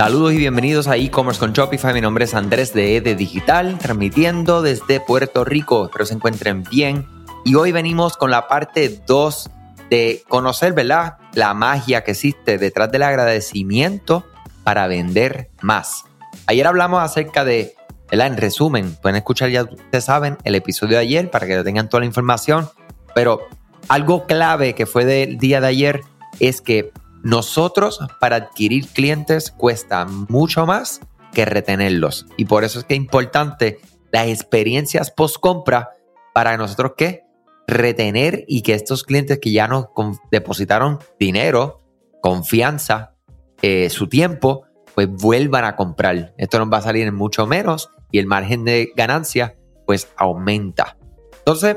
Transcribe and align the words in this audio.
Saludos 0.00 0.32
y 0.32 0.38
bienvenidos 0.38 0.88
a 0.88 0.96
e-commerce 0.96 1.38
con 1.38 1.52
Shopify. 1.52 1.92
Mi 1.92 2.00
nombre 2.00 2.24
es 2.24 2.32
Andrés 2.32 2.72
de 2.72 2.96
EDE 2.96 3.14
Digital, 3.14 3.76
transmitiendo 3.76 4.62
desde 4.62 4.98
Puerto 4.98 5.44
Rico. 5.44 5.84
Espero 5.84 6.06
se 6.06 6.14
encuentren 6.14 6.62
bien. 6.62 7.06
Y 7.44 7.54
hoy 7.54 7.70
venimos 7.70 8.16
con 8.16 8.30
la 8.30 8.48
parte 8.48 9.02
2 9.06 9.50
de 9.90 10.24
conocer, 10.26 10.72
¿verdad? 10.72 11.18
La 11.34 11.52
magia 11.52 12.02
que 12.02 12.12
existe 12.12 12.56
detrás 12.56 12.90
del 12.90 13.02
agradecimiento 13.02 14.24
para 14.64 14.86
vender 14.86 15.50
más. 15.60 16.04
Ayer 16.46 16.66
hablamos 16.66 17.02
acerca 17.02 17.44
de, 17.44 17.74
¿verdad? 18.10 18.28
En 18.28 18.38
resumen, 18.38 18.96
pueden 19.02 19.16
escuchar 19.16 19.50
ya 19.50 19.64
ustedes 19.64 20.04
saben 20.04 20.38
el 20.44 20.54
episodio 20.54 20.96
de 20.96 21.02
ayer 21.02 21.30
para 21.30 21.46
que 21.46 21.62
tengan 21.62 21.90
toda 21.90 22.00
la 22.00 22.06
información. 22.06 22.70
Pero 23.14 23.48
algo 23.88 24.24
clave 24.24 24.74
que 24.74 24.86
fue 24.86 25.04
del 25.04 25.36
día 25.36 25.60
de 25.60 25.66
ayer 25.66 26.00
es 26.38 26.62
que 26.62 26.90
nosotros 27.22 28.00
para 28.20 28.36
adquirir 28.36 28.88
clientes 28.88 29.50
cuesta 29.50 30.06
mucho 30.06 30.66
más 30.66 31.00
que 31.32 31.44
retenerlos. 31.44 32.26
Y 32.36 32.46
por 32.46 32.64
eso 32.64 32.78
es 32.78 32.84
que 32.84 32.94
es 32.94 33.00
importante 33.00 33.78
las 34.12 34.28
experiencias 34.28 35.10
post 35.10 35.36
compra 35.38 35.90
para 36.34 36.56
nosotros 36.56 36.92
que 36.96 37.24
retener 37.66 38.44
y 38.48 38.62
que 38.62 38.74
estos 38.74 39.04
clientes 39.04 39.38
que 39.38 39.52
ya 39.52 39.68
nos 39.68 39.86
depositaron 40.30 40.98
dinero, 41.18 41.82
confianza, 42.20 43.14
eh, 43.62 43.90
su 43.90 44.08
tiempo, 44.08 44.64
pues 44.94 45.08
vuelvan 45.08 45.64
a 45.64 45.76
comprar. 45.76 46.34
Esto 46.36 46.58
nos 46.58 46.72
va 46.72 46.78
a 46.78 46.82
salir 46.82 47.06
en 47.06 47.14
mucho 47.14 47.46
menos 47.46 47.90
y 48.10 48.18
el 48.18 48.26
margen 48.26 48.64
de 48.64 48.92
ganancia 48.96 49.56
pues 49.86 50.08
aumenta. 50.16 50.96
Entonces, 51.38 51.76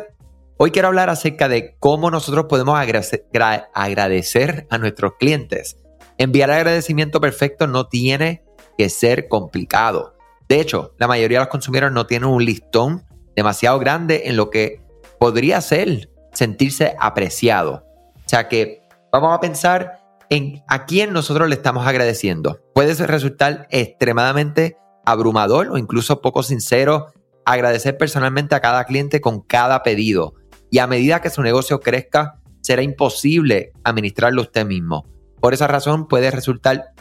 Hoy 0.66 0.72
quiero 0.72 0.88
hablar 0.88 1.10
acerca 1.10 1.50
de 1.50 1.76
cómo 1.78 2.10
nosotros 2.10 2.46
podemos 2.48 2.80
agradecer 2.80 4.66
a 4.70 4.78
nuestros 4.78 5.16
clientes. 5.20 5.76
Enviar 6.18 6.52
agradecimiento 6.52 7.20
perfecto 7.20 7.68
no 7.68 7.90
tiene 7.90 8.46
que 8.78 8.88
ser 8.88 9.28
complicado. 9.28 10.16
De 10.48 10.62
hecho, 10.62 10.96
la 10.98 11.10
mayoría 11.10 11.40
de 11.40 11.44
los 11.44 11.52
consumidores 11.52 11.92
no 11.92 12.08
tienen 12.08 12.30
un 12.30 12.46
listón 12.46 13.06
demasiado 13.36 13.78
grande 13.78 14.22
en 14.28 14.38
lo 14.38 14.50
que 14.50 14.82
podría 15.20 15.60
ser 15.60 16.10
sentirse 16.32 16.96
apreciado. 16.98 17.84
O 18.16 18.30
sea 18.30 18.48
que 18.48 18.84
vamos 19.12 19.34
a 19.34 19.42
pensar 19.42 20.00
en 20.30 20.64
a 20.70 20.86
quién 20.86 21.12
nosotros 21.12 21.50
le 21.50 21.56
estamos 21.56 21.86
agradeciendo. 21.86 22.62
Puede 22.74 22.94
resultar 23.06 23.68
extremadamente 23.70 24.78
abrumador 25.06 25.68
o 25.72 25.78
incluso 25.78 26.22
poco 26.22 26.42
sincero 26.42 27.08
agradecer 27.44 27.98
personalmente 27.98 28.56
a 28.56 28.62
cada 28.62 28.86
cliente 28.86 29.20
con 29.20 29.42
cada 29.42 29.84
pedido 29.84 30.36
y 30.74 30.80
a 30.80 30.88
medida 30.88 31.22
que 31.22 31.30
su 31.30 31.44
negocio 31.44 31.82
crezca, 31.82 32.40
será 32.62 32.82
imposible 32.82 33.74
administrarlo 33.84 34.42
usted 34.42 34.66
mismo. 34.66 35.06
Por 35.40 35.54
esa 35.54 35.68
razón 35.68 36.08
puede 36.08 36.32
resultar 36.32 36.94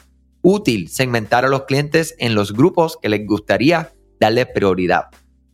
útil 0.42 0.90
segmentar 0.90 1.46
a 1.46 1.48
los 1.48 1.62
clientes 1.62 2.14
en 2.18 2.34
los 2.34 2.52
grupos 2.52 2.98
que 3.00 3.08
les 3.08 3.26
gustaría 3.26 3.90
darle 4.20 4.44
prioridad. 4.44 5.04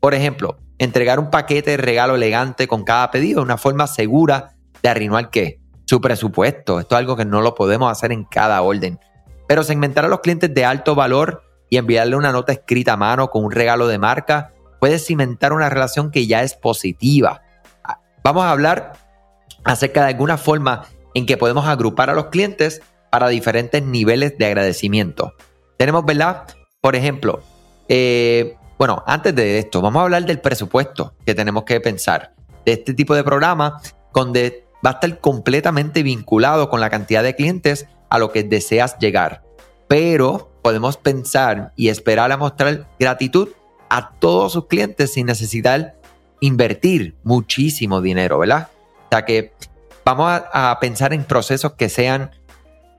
Por 0.00 0.14
ejemplo, 0.14 0.58
entregar 0.78 1.20
un 1.20 1.30
paquete 1.30 1.70
de 1.70 1.76
regalo 1.76 2.16
elegante 2.16 2.66
con 2.66 2.82
cada 2.82 3.12
pedido, 3.12 3.40
una 3.40 3.56
forma 3.56 3.86
segura 3.86 4.56
de 4.82 4.88
arruinar 4.88 5.30
qué? 5.30 5.60
Su 5.84 6.00
presupuesto. 6.00 6.80
Esto 6.80 6.96
es 6.96 6.98
algo 6.98 7.14
que 7.14 7.24
no 7.24 7.40
lo 7.40 7.54
podemos 7.54 7.88
hacer 7.88 8.10
en 8.10 8.24
cada 8.24 8.60
orden. 8.62 8.98
Pero 9.46 9.62
segmentar 9.62 10.04
a 10.04 10.08
los 10.08 10.22
clientes 10.22 10.52
de 10.52 10.64
alto 10.64 10.96
valor 10.96 11.44
y 11.70 11.76
enviarle 11.76 12.16
una 12.16 12.32
nota 12.32 12.52
escrita 12.52 12.94
a 12.94 12.96
mano 12.96 13.30
con 13.30 13.44
un 13.44 13.52
regalo 13.52 13.86
de 13.86 13.98
marca 13.98 14.54
puede 14.80 14.98
cimentar 14.98 15.52
una 15.52 15.70
relación 15.70 16.10
que 16.10 16.26
ya 16.26 16.42
es 16.42 16.54
positiva 16.54 17.42
Vamos 18.28 18.44
a 18.44 18.50
hablar 18.50 18.92
acerca 19.64 20.02
de 20.02 20.08
alguna 20.08 20.36
forma 20.36 20.84
en 21.14 21.24
que 21.24 21.38
podemos 21.38 21.66
agrupar 21.66 22.10
a 22.10 22.12
los 22.12 22.26
clientes 22.26 22.82
para 23.10 23.28
diferentes 23.28 23.82
niveles 23.82 24.36
de 24.36 24.44
agradecimiento. 24.44 25.32
Tenemos, 25.78 26.04
¿verdad? 26.04 26.42
Por 26.82 26.94
ejemplo, 26.94 27.40
eh, 27.88 28.54
bueno, 28.76 29.02
antes 29.06 29.34
de 29.34 29.58
esto, 29.58 29.80
vamos 29.80 30.00
a 30.00 30.02
hablar 30.02 30.26
del 30.26 30.40
presupuesto 30.40 31.14
que 31.24 31.34
tenemos 31.34 31.64
que 31.64 31.80
pensar 31.80 32.34
de 32.66 32.74
este 32.74 32.92
tipo 32.92 33.14
de 33.14 33.24
programa, 33.24 33.80
donde 34.12 34.66
va 34.84 34.90
a 34.90 34.92
estar 34.92 35.20
completamente 35.20 36.02
vinculado 36.02 36.68
con 36.68 36.82
la 36.82 36.90
cantidad 36.90 37.22
de 37.22 37.34
clientes 37.34 37.86
a 38.10 38.18
lo 38.18 38.30
que 38.30 38.42
deseas 38.42 38.98
llegar. 38.98 39.42
Pero 39.88 40.52
podemos 40.60 40.98
pensar 40.98 41.72
y 41.76 41.88
esperar 41.88 42.30
a 42.30 42.36
mostrar 42.36 42.90
gratitud 43.00 43.48
a 43.88 44.10
todos 44.18 44.52
sus 44.52 44.66
clientes 44.66 45.14
sin 45.14 45.24
necesitar 45.24 45.97
invertir 46.40 47.16
muchísimo 47.24 48.00
dinero, 48.00 48.38
¿verdad? 48.38 48.68
O 49.06 49.08
sea 49.10 49.24
que 49.24 49.52
vamos 50.04 50.42
a, 50.52 50.78
pensar 50.80 51.12
en 51.12 51.24
procesos 51.24 51.74
que 51.74 51.88
sean, 51.88 52.30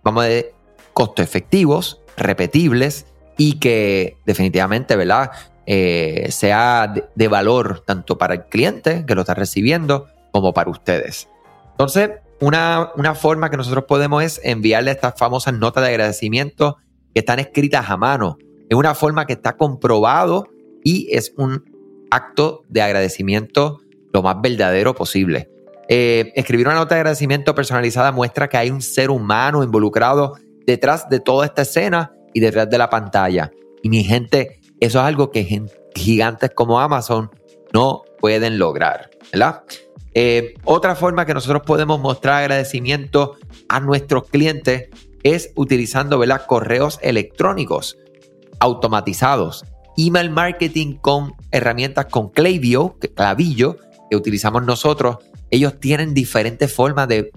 vamos 0.03 0.23
a 0.23 0.27
decir, 0.27 0.51
costo 0.93 1.21
efectivos, 1.21 2.01
repetibles 2.17 3.05
y 3.37 3.59
que 3.59 4.17
definitivamente, 4.25 4.95
¿verdad? 4.95 5.31
Eh, 5.65 6.27
sea 6.31 6.93
de, 7.15 7.27
valor 7.27 7.83
tanto 7.85 8.17
para 8.17 8.33
el 8.33 8.45
cliente 8.45 9.05
que 9.05 9.15
lo 9.15 9.21
está 9.21 9.33
recibiendo 9.33 10.07
como 10.31 10.53
para 10.53 10.69
ustedes. 10.69 11.27
Entonces, 11.71 12.11
una, 12.41 12.91
una 12.95 13.15
forma 13.15 13.49
que 13.49 13.57
nosotros 13.57 13.85
podemos 13.85 14.23
es 14.23 14.41
enviarle 14.43 14.91
estas 14.91 15.15
famosas 15.17 15.53
notas 15.53 15.83
de 15.83 15.89
agradecimiento 15.89 16.77
que 17.13 17.19
están 17.19 17.39
escritas 17.39 17.89
a 17.89 17.97
mano. 17.97 18.37
Es 18.69 18.77
una 18.77 18.93
forma 18.95 19.25
que 19.25 19.33
está 19.33 19.57
comprobado 19.57 20.47
y 20.83 21.07
es 21.15 21.33
un 21.37 21.78
acto 22.11 22.63
de 22.69 22.81
agradecimiento 22.81 23.79
lo 24.13 24.21
más 24.21 24.37
verdadero 24.41 24.95
posible. 24.95 25.49
Eh, 25.87 26.31
escribir 26.35 26.67
una 26.67 26.75
nota 26.75 26.95
de 26.95 27.01
agradecimiento 27.01 27.55
personalizada 27.55 28.11
muestra 28.11 28.47
que 28.47 28.57
hay 28.57 28.69
un 28.69 28.81
ser 28.81 29.09
humano 29.09 29.63
involucrado 29.63 30.35
detrás 30.65 31.09
de 31.09 31.19
toda 31.19 31.45
esta 31.45 31.63
escena 31.63 32.13
y 32.33 32.39
detrás 32.39 32.69
de 32.69 32.77
la 32.77 32.89
pantalla. 32.89 33.51
Y 33.81 33.89
mi 33.89 34.03
gente, 34.03 34.59
eso 34.79 34.99
es 34.99 35.05
algo 35.05 35.31
que 35.31 35.65
gigantes 35.95 36.51
como 36.53 36.79
Amazon 36.79 37.31
no 37.73 38.03
pueden 38.19 38.59
lograr, 38.59 39.09
¿verdad? 39.31 39.63
Eh, 40.13 40.55
otra 40.63 40.95
forma 40.95 41.25
que 41.25 41.33
nosotros 41.33 41.63
podemos 41.65 41.99
mostrar 41.99 42.43
agradecimiento 42.43 43.37
a 43.67 43.79
nuestros 43.79 44.27
clientes 44.27 44.89
es 45.23 45.51
utilizando 45.55 46.17
¿verdad? 46.17 46.45
correos 46.45 46.99
electrónicos 47.01 47.97
automatizados 48.59 49.65
email 49.97 50.29
marketing 50.29 50.95
con 50.95 51.33
herramientas 51.51 52.05
con 52.07 52.29
Klaviyo, 52.29 52.97
Clavillo, 53.15 53.77
que 54.09 54.15
utilizamos 54.15 54.65
nosotros, 54.65 55.17
ellos 55.51 55.79
tienen 55.79 56.13
diferentes 56.13 56.73
formas 56.73 57.07
de 57.07 57.31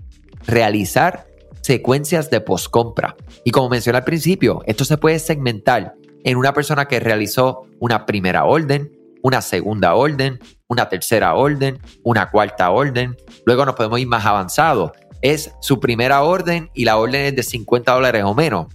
realizar 0.47 1.27
secuencias 1.61 2.31
de 2.31 2.41
post-compra. 2.41 3.17
Y 3.45 3.51
como 3.51 3.69
mencioné 3.69 3.99
al 3.99 4.05
principio, 4.05 4.63
esto 4.67 4.85
se 4.85 4.99
puede 4.99 5.19
segmentar 5.19 5.95
en 6.25 6.37
una 6.37 6.53
persona 6.53 6.87
que 6.87 7.01
realizó 7.01 7.67
una 7.79 8.07
primera 8.07 8.45
orden, 8.45 8.93
una 9.23 9.41
segunda 9.41 9.95
orden, 9.95 10.41
una 10.69 10.89
tercera 10.89 11.35
orden, 11.35 11.79
una 12.03 12.31
cuarta 12.31 12.71
orden. 12.71 13.17
Luego 13.45 13.65
nos 13.65 13.75
podemos 13.75 14.01
ir 14.01 14.09
más 14.09 14.27
avanzado. 14.27 14.93
Es 15.21 15.53
su 15.61 15.79
primera 15.79 16.23
orden 16.23 16.71
y 16.75 16.85
la 16.85 16.97
orden 16.97 17.27
es 17.27 17.37
de 17.37 17.43
50 17.43 17.93
dólares 17.93 18.25
o 18.25 18.35
menos. 18.35 18.67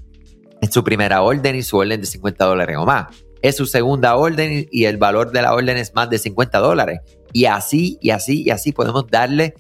Es 0.61 0.71
su 0.71 0.83
primera 0.83 1.21
orden 1.21 1.55
y 1.55 1.63
su 1.63 1.77
orden 1.77 1.99
de 1.99 2.07
50 2.07 2.45
dólares 2.45 2.77
o 2.77 2.85
más 2.85 3.07
es 3.41 3.55
su 3.55 3.65
segunda 3.65 4.15
orden 4.15 4.67
y 4.71 4.85
el 4.85 4.97
valor 4.97 5.31
de 5.31 5.41
la 5.41 5.53
orden 5.53 5.77
es 5.77 5.93
más 5.93 6.09
de 6.09 6.17
50 6.17 6.57
dólares. 6.59 7.01
Y 7.33 7.45
así, 7.45 7.97
y 8.01 8.11
así, 8.11 8.43
y 8.43 8.49
así 8.49 8.71
podemos 8.71 9.07
darle 9.07 9.53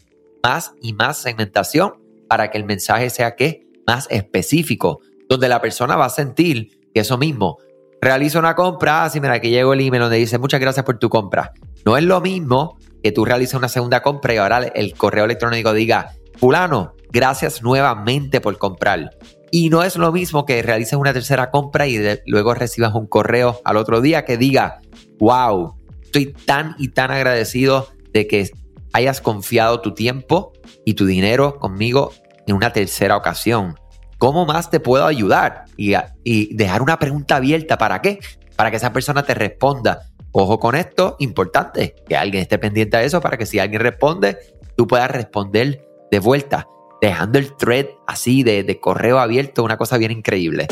más 0.43 0.73
y 0.81 0.93
más 0.93 1.17
segmentación 1.17 1.93
para 2.27 2.49
que 2.49 2.57
el 2.57 2.65
mensaje 2.65 3.09
sea 3.09 3.35
que 3.35 3.67
más 3.85 4.07
específico, 4.09 4.99
donde 5.29 5.49
la 5.49 5.61
persona 5.61 5.95
va 5.95 6.05
a 6.05 6.09
sentir 6.09 6.89
que 6.93 7.01
eso 7.01 7.17
mismo, 7.17 7.57
realiza 8.01 8.39
una 8.39 8.55
compra, 8.55 9.05
así 9.05 9.19
ah, 9.19 9.21
mira, 9.21 9.39
que 9.39 9.49
llegó 9.49 9.73
el 9.73 9.81
email 9.81 10.03
donde 10.03 10.17
dice 10.17 10.37
muchas 10.37 10.59
gracias 10.59 10.85
por 10.85 10.99
tu 10.99 11.09
compra. 11.09 11.53
No 11.85 11.97
es 11.97 12.03
lo 12.03 12.21
mismo 12.21 12.77
que 13.01 13.11
tú 13.11 13.25
realices 13.25 13.55
una 13.55 13.69
segunda 13.69 14.01
compra 14.01 14.33
y 14.33 14.37
ahora 14.37 14.63
el 14.63 14.93
correo 14.93 15.25
electrónico 15.25 15.73
diga, 15.73 16.13
fulano, 16.37 16.93
gracias 17.11 17.63
nuevamente 17.63 18.41
por 18.41 18.57
comprar. 18.57 19.11
Y 19.51 19.69
no 19.69 19.83
es 19.83 19.95
lo 19.95 20.11
mismo 20.11 20.45
que 20.45 20.61
realices 20.61 20.93
una 20.93 21.13
tercera 21.13 21.51
compra 21.51 21.87
y 21.87 21.99
luego 22.25 22.53
recibas 22.53 22.93
un 22.93 23.07
correo 23.07 23.61
al 23.63 23.77
otro 23.77 24.01
día 24.01 24.25
que 24.25 24.37
diga, 24.37 24.81
wow, 25.19 25.75
estoy 26.03 26.33
tan 26.33 26.75
y 26.77 26.89
tan 26.89 27.11
agradecido 27.11 27.87
de 28.13 28.27
que 28.27 28.51
hayas 28.93 29.21
confiado 29.21 29.81
tu 29.81 29.93
tiempo 29.93 30.53
y 30.85 30.95
tu 30.95 31.05
dinero 31.05 31.59
conmigo 31.59 32.11
en 32.45 32.55
una 32.55 32.73
tercera 32.73 33.15
ocasión. 33.15 33.75
¿Cómo 34.17 34.45
más 34.45 34.69
te 34.69 34.79
puedo 34.79 35.05
ayudar? 35.05 35.65
Y, 35.77 35.93
y 36.23 36.55
dejar 36.55 36.81
una 36.81 36.97
pregunta 36.99 37.35
abierta. 37.35 37.77
¿Para 37.77 38.01
qué? 38.01 38.19
Para 38.55 38.71
que 38.71 38.77
esa 38.77 38.91
persona 38.91 39.23
te 39.23 39.33
responda. 39.33 40.09
Ojo 40.31 40.59
con 40.59 40.75
esto, 40.75 41.15
importante, 41.19 41.95
que 42.07 42.17
alguien 42.17 42.41
esté 42.41 42.57
pendiente 42.57 42.97
de 42.97 43.05
eso 43.05 43.21
para 43.21 43.37
que 43.37 43.45
si 43.45 43.59
alguien 43.59 43.81
responde, 43.81 44.37
tú 44.75 44.87
puedas 44.87 45.09
responder 45.09 45.87
de 46.11 46.19
vuelta 46.19 46.67
dejando 47.01 47.39
el 47.39 47.53
thread 47.53 47.87
así 48.05 48.43
de, 48.43 48.79
correo 48.79 49.19
abierto, 49.19 49.63
una 49.63 49.77
cosa 49.77 49.97
bien 49.97 50.11
increíble. 50.11 50.67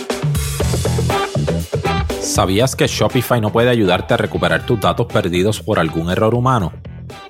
¿Sabías 2.21 2.75
que 2.75 2.87
Shopify 2.87 3.39
no 3.39 3.51
puede 3.51 3.69
ayudarte 3.69 4.13
a 4.13 4.17
recuperar 4.17 4.65
tus 4.65 4.79
datos 4.79 5.05
perdidos 5.07 5.61
por 5.61 5.79
algún 5.79 6.09
error 6.09 6.33
humano? 6.33 6.73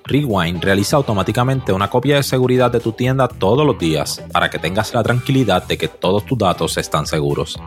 Rewind 0.05 0.63
realiza 0.63 0.95
automáticamente 0.97 1.73
una 1.73 1.89
copia 1.89 2.15
de 2.15 2.23
seguridad 2.23 2.71
de 2.71 2.79
tu 2.79 2.93
tienda 2.93 3.27
todos 3.27 3.65
los 3.65 3.77
días 3.77 4.23
para 4.31 4.49
que 4.49 4.57
tengas 4.57 4.93
la 4.93 5.03
tranquilidad 5.03 5.67
de 5.67 5.77
que 5.77 5.87
todos 5.87 6.25
tus 6.25 6.37
datos 6.37 6.77
están 6.77 7.07
seguros. 7.07 7.59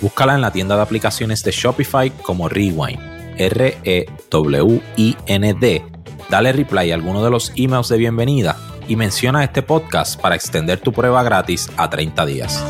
Búscala 0.00 0.34
en 0.34 0.40
la 0.40 0.52
tienda 0.52 0.76
de 0.76 0.82
aplicaciones 0.82 1.42
de 1.42 1.52
Shopify 1.52 2.10
como 2.10 2.48
Rewind, 2.48 3.00
R-E-W-I-N-D. 3.38 4.24
Dale 6.28 6.52
reply 6.52 6.90
a 6.90 6.94
alguno 6.94 7.24
de 7.24 7.30
los 7.30 7.52
emails 7.56 7.88
de 7.88 7.96
bienvenida 7.96 8.56
y 8.88 8.96
menciona 8.96 9.44
este 9.44 9.62
podcast 9.62 10.20
para 10.20 10.34
extender 10.34 10.80
tu 10.80 10.92
prueba 10.92 11.22
gratis 11.22 11.70
a 11.76 11.88
30 11.88 12.26
días. 12.26 12.64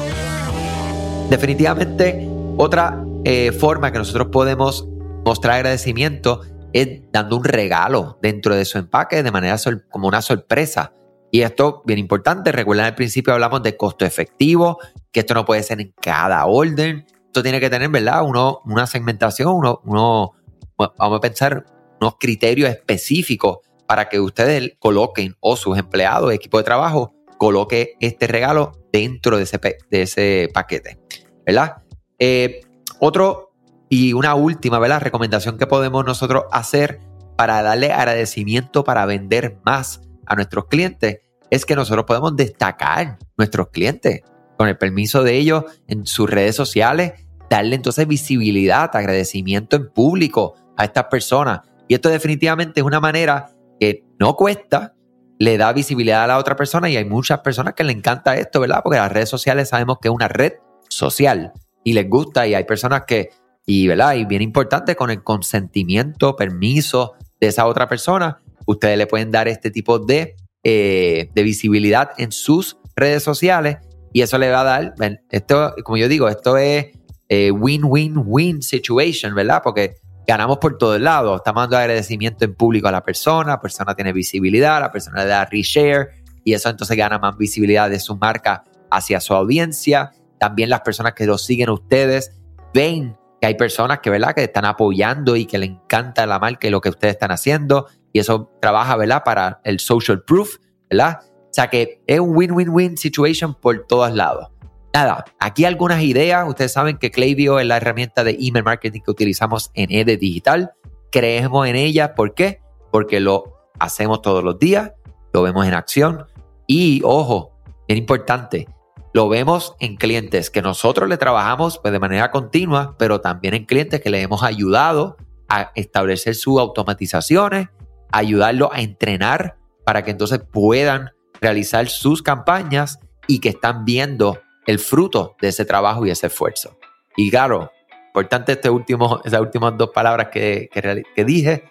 Definitivamente, 1.30 2.28
otra 2.56 3.04
eh, 3.24 3.52
forma 3.52 3.90
que 3.90 3.98
nosotros 3.98 4.28
podemos 4.28 4.86
mostrar 5.24 5.56
agradecimiento 5.56 6.42
es 6.72 7.00
dando 7.12 7.36
un 7.36 7.44
regalo 7.44 8.18
dentro 8.20 8.54
de 8.54 8.64
su 8.64 8.78
empaque 8.78 9.22
de 9.22 9.30
manera 9.30 9.56
como 9.90 10.08
una 10.08 10.22
sorpresa. 10.22 10.92
Y 11.30 11.42
esto, 11.42 11.82
bien 11.84 11.98
importante, 11.98 12.52
recuerden 12.52 12.86
al 12.86 12.94
principio 12.94 13.32
hablamos 13.32 13.62
de 13.62 13.76
costo 13.76 14.04
efectivo, 14.04 14.78
que 15.10 15.20
esto 15.20 15.34
no 15.34 15.44
puede 15.44 15.62
ser 15.62 15.80
en 15.80 15.94
cada 16.00 16.44
orden. 16.46 17.06
Esto 17.26 17.42
tiene 17.42 17.60
que 17.60 17.70
tener, 17.70 17.88
¿verdad? 17.88 18.22
Uno, 18.24 18.60
una 18.66 18.86
segmentación, 18.86 19.48
uno, 19.48 19.80
uno, 19.84 20.32
vamos 20.76 21.18
a 21.18 21.20
pensar, 21.20 21.64
unos 22.00 22.16
criterios 22.20 22.70
específicos 22.70 23.58
para 23.86 24.08
que 24.08 24.20
ustedes 24.20 24.72
coloquen 24.78 25.34
o 25.40 25.56
sus 25.56 25.78
empleados, 25.78 26.32
equipo 26.32 26.58
de 26.58 26.64
trabajo, 26.64 27.14
coloque 27.38 27.94
este 28.00 28.26
regalo 28.26 28.72
dentro 28.92 29.36
de 29.36 29.42
ese, 29.42 29.60
de 29.90 30.02
ese 30.02 30.48
paquete, 30.52 30.98
¿verdad? 31.44 31.82
Eh, 32.18 32.60
otro 33.00 33.52
y 33.88 34.12
una 34.12 34.34
última, 34.34 34.78
¿verdad? 34.78 35.02
Recomendación 35.02 35.58
que 35.58 35.66
podemos 35.66 36.04
nosotros 36.04 36.44
hacer 36.52 37.00
para 37.36 37.62
darle 37.62 37.92
agradecimiento 37.92 38.84
para 38.84 39.06
vender 39.06 39.58
más 39.64 40.00
a 40.26 40.34
nuestros 40.34 40.66
clientes 40.66 41.18
es 41.50 41.64
que 41.64 41.76
nosotros 41.76 42.04
podemos 42.06 42.34
destacar 42.36 43.18
nuestros 43.36 43.68
clientes 43.68 44.22
con 44.56 44.68
el 44.68 44.78
permiso 44.78 45.22
de 45.22 45.36
ellos 45.36 45.64
en 45.86 46.06
sus 46.06 46.30
redes 46.30 46.56
sociales, 46.56 47.12
darle 47.50 47.76
entonces 47.76 48.06
visibilidad, 48.06 48.90
agradecimiento 48.94 49.76
en 49.76 49.90
público 49.90 50.54
a 50.76 50.84
estas 50.84 51.04
personas. 51.04 51.60
Y 51.88 51.94
esto 51.94 52.08
definitivamente 52.08 52.80
es 52.80 52.86
una 52.86 53.00
manera 53.00 53.50
que 53.78 54.04
no 54.18 54.36
cuesta, 54.36 54.94
le 55.38 55.58
da 55.58 55.72
visibilidad 55.72 56.24
a 56.24 56.26
la 56.26 56.38
otra 56.38 56.56
persona 56.56 56.88
y 56.88 56.96
hay 56.96 57.04
muchas 57.04 57.40
personas 57.40 57.74
que 57.74 57.84
le 57.84 57.92
encanta 57.92 58.36
esto, 58.36 58.60
¿verdad? 58.60 58.80
Porque 58.82 58.98
las 58.98 59.12
redes 59.12 59.28
sociales 59.28 59.68
sabemos 59.68 59.98
que 60.00 60.08
es 60.08 60.14
una 60.14 60.28
red 60.28 60.54
social 60.88 61.52
y 61.82 61.92
les 61.92 62.08
gusta 62.08 62.46
y 62.46 62.54
hay 62.54 62.64
personas 62.64 63.02
que 63.06 63.30
y, 63.66 63.86
¿verdad? 63.86 64.14
Y 64.14 64.24
bien 64.24 64.42
importante, 64.42 64.94
con 64.94 65.10
el 65.10 65.22
consentimiento, 65.22 66.36
permiso 66.36 67.14
de 67.40 67.48
esa 67.48 67.66
otra 67.66 67.88
persona, 67.88 68.38
ustedes 68.66 68.98
le 68.98 69.06
pueden 69.06 69.30
dar 69.30 69.48
este 69.48 69.70
tipo 69.70 69.98
de, 69.98 70.36
eh, 70.62 71.30
de 71.34 71.42
visibilidad 71.42 72.10
en 72.18 72.30
sus 72.30 72.76
redes 72.94 73.22
sociales 73.22 73.78
y 74.12 74.22
eso 74.22 74.38
le 74.38 74.50
va 74.50 74.60
a 74.60 74.64
dar, 74.64 74.94
esto, 75.30 75.74
como 75.82 75.96
yo 75.96 76.08
digo, 76.08 76.28
esto 76.28 76.56
es 76.56 76.88
eh, 77.28 77.50
win-win-win 77.50 78.62
situation, 78.62 79.34
¿verdad? 79.34 79.60
Porque 79.64 79.96
ganamos 80.26 80.58
por 80.58 80.78
todos 80.78 81.00
lados. 81.00 81.36
Estamos 81.36 81.64
dando 81.64 81.78
agradecimiento 81.78 82.44
en 82.44 82.54
público 82.54 82.88
a 82.88 82.92
la 82.92 83.02
persona, 83.02 83.52
la 83.52 83.60
persona 83.60 83.94
tiene 83.94 84.12
visibilidad, 84.12 84.80
la 84.80 84.90
persona 84.90 85.22
le 85.22 85.28
da 85.28 85.44
reshare 85.44 86.08
y 86.44 86.54
eso 86.54 86.68
entonces 86.68 86.96
gana 86.96 87.18
más 87.18 87.36
visibilidad 87.36 87.90
de 87.90 88.00
su 88.00 88.16
marca 88.16 88.64
hacia 88.90 89.20
su 89.20 89.34
audiencia. 89.34 90.12
También 90.38 90.70
las 90.70 90.80
personas 90.80 91.14
que 91.14 91.26
lo 91.26 91.38
siguen 91.38 91.70
ustedes 91.70 92.32
ven 92.72 93.16
hay 93.44 93.54
personas 93.54 94.00
que, 94.00 94.10
¿verdad? 94.10 94.34
que 94.34 94.44
están 94.44 94.64
apoyando 94.64 95.36
y 95.36 95.46
que 95.46 95.58
le 95.58 95.66
encanta 95.66 96.26
la 96.26 96.38
marca 96.38 96.66
y 96.66 96.70
lo 96.70 96.80
que 96.80 96.88
ustedes 96.88 97.14
están 97.14 97.30
haciendo. 97.30 97.86
Y 98.12 98.18
eso 98.20 98.50
trabaja, 98.60 98.96
¿verdad? 98.96 99.22
Para 99.24 99.60
el 99.64 99.80
social 99.80 100.22
proof, 100.22 100.56
¿verdad? 100.90 101.20
O 101.22 101.52
sea 101.54 101.68
que 101.68 102.02
es 102.06 102.20
un 102.20 102.36
win-win-win 102.36 102.96
situation 102.96 103.54
por 103.54 103.86
todos 103.86 104.12
lados. 104.12 104.48
Nada, 104.94 105.24
aquí 105.40 105.64
algunas 105.64 106.00
ideas. 106.02 106.48
Ustedes 106.48 106.72
saben 106.72 106.98
que 106.98 107.10
Klaviyo 107.10 107.58
es 107.58 107.66
la 107.66 107.78
herramienta 107.78 108.22
de 108.22 108.36
email 108.40 108.64
marketing 108.64 109.00
que 109.00 109.10
utilizamos 109.10 109.72
en 109.74 109.90
ED 109.90 110.20
Digital. 110.20 110.70
Creemos 111.10 111.66
en 111.66 111.74
ella. 111.74 112.14
¿Por 112.14 112.34
qué? 112.34 112.60
Porque 112.92 113.18
lo 113.18 113.70
hacemos 113.80 114.22
todos 114.22 114.44
los 114.44 114.56
días, 114.60 114.92
lo 115.32 115.42
vemos 115.42 115.66
en 115.66 115.74
acción. 115.74 116.26
Y 116.68 117.02
ojo, 117.02 117.58
es 117.88 117.98
importante, 117.98 118.68
lo 119.12 119.28
vemos 119.28 119.74
en 119.80 119.96
clientes 119.96 120.48
que 120.48 120.62
nosotros 120.62 121.08
le 121.08 121.16
trabajamos 121.16 121.80
pues, 121.80 121.90
de 121.90 121.98
manera 121.98 122.30
continua, 122.30 122.94
pero 122.96 123.20
también 123.20 123.54
en 123.54 123.64
clientes 123.64 124.00
que 124.00 124.10
le 124.10 124.22
hemos 124.22 124.44
ayudado 124.44 125.16
a 125.48 125.72
establecer 125.74 126.36
sus 126.36 126.60
automatizaciones, 126.60 127.66
ayudarlos 128.12 128.70
a 128.72 128.80
entrenar 128.80 129.56
para 129.84 130.04
que 130.04 130.12
entonces 130.12 130.38
puedan 130.38 131.10
realizar 131.40 131.88
sus 131.88 132.22
campañas 132.22 133.00
y 133.26 133.40
que 133.40 133.48
están 133.48 133.84
viendo 133.84 134.38
el 134.66 134.78
fruto 134.78 135.36
de 135.40 135.48
ese 135.48 135.64
trabajo 135.64 136.06
y 136.06 136.10
ese 136.10 136.28
esfuerzo. 136.28 136.78
Y 137.16 137.30
claro, 137.30 137.70
importante 138.06 138.52
este 138.52 138.70
último, 138.70 139.20
esas 139.24 139.40
últimas 139.40 139.76
dos 139.76 139.90
palabras 139.90 140.28
que, 140.28 140.68
que, 141.14 141.24
dije, 141.24 141.64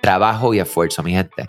trabajo 0.00 0.54
y 0.54 0.60
esfuerzo, 0.60 1.02
mi 1.02 1.12
gente. 1.12 1.46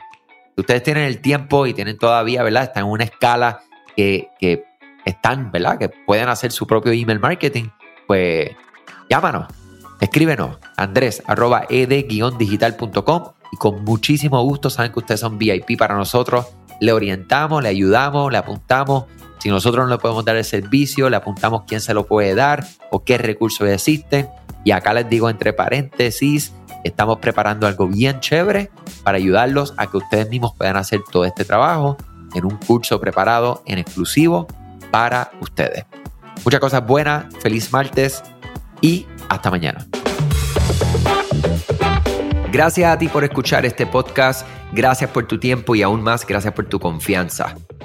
Ustedes 0.55 0.83
tienen 0.83 1.05
el 1.05 1.19
tiempo 1.19 1.65
y 1.65 1.73
tienen 1.73 1.97
todavía, 1.97 2.43
¿verdad? 2.43 2.63
Están 2.63 2.85
en 2.85 2.91
una 2.91 3.05
escala 3.05 3.61
que, 3.95 4.29
que 4.39 4.65
están, 5.05 5.51
¿verdad? 5.51 5.77
Que 5.77 5.89
pueden 5.89 6.29
hacer 6.29 6.51
su 6.51 6.67
propio 6.67 6.91
email 6.91 7.19
marketing, 7.19 7.65
pues 8.07 8.51
llámanos, 9.09 9.47
escríbenos, 9.99 10.57
andrés 10.77 11.23
arroba 11.25 11.65
ed-digital.com 11.69 13.33
y 13.51 13.57
con 13.57 13.83
muchísimo 13.83 14.41
gusto 14.43 14.69
saben 14.69 14.91
que 14.91 14.99
ustedes 14.99 15.19
son 15.19 15.37
VIP 15.37 15.77
para 15.77 15.95
nosotros. 15.95 16.47
Le 16.79 16.91
orientamos, 16.91 17.61
le 17.61 17.69
ayudamos, 17.69 18.31
le 18.31 18.37
apuntamos. 18.37 19.05
Si 19.43 19.49
nosotros 19.49 19.83
no 19.83 19.91
le 19.91 19.97
podemos 19.97 20.23
dar 20.23 20.37
el 20.37 20.45
servicio, 20.45 21.09
le 21.09 21.17
apuntamos 21.17 21.63
quién 21.67 21.81
se 21.81 21.93
lo 21.93 22.07
puede 22.07 22.33
dar 22.33 22.65
o 22.91 23.03
qué 23.03 23.17
recursos 23.17 23.67
existen. 23.67 24.29
Y 24.63 24.71
acá 24.71 24.93
les 24.93 25.09
digo 25.09 25.29
entre 25.29 25.51
paréntesis, 25.51 26.53
estamos 26.85 27.19
preparando 27.19 27.67
algo 27.67 27.89
bien 27.89 28.21
chévere 28.21 28.71
para 29.03 29.17
ayudarlos 29.17 29.73
a 29.75 29.87
que 29.87 29.97
ustedes 29.97 30.29
mismos 30.29 30.53
puedan 30.57 30.77
hacer 30.77 31.01
todo 31.11 31.25
este 31.25 31.43
trabajo 31.43 31.97
en 32.33 32.45
un 32.45 32.55
curso 32.55 33.01
preparado 33.01 33.61
en 33.65 33.79
exclusivo 33.79 34.47
para 34.91 35.33
ustedes. 35.41 35.83
Muchas 36.45 36.61
cosas 36.61 36.87
buenas, 36.87 37.25
feliz 37.41 37.69
martes 37.73 38.23
y 38.79 39.05
hasta 39.27 39.51
mañana. 39.51 39.85
Gracias 42.49 42.89
a 42.89 42.97
ti 42.97 43.09
por 43.09 43.25
escuchar 43.25 43.65
este 43.65 43.85
podcast, 43.87 44.47
gracias 44.71 45.09
por 45.09 45.27
tu 45.27 45.37
tiempo 45.37 45.75
y 45.75 45.81
aún 45.81 46.01
más 46.01 46.25
gracias 46.25 46.53
por 46.53 46.63
tu 46.69 46.79
confianza. 46.79 47.57